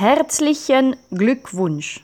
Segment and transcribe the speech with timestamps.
[0.00, 2.00] Herzlichen Glückwunsch!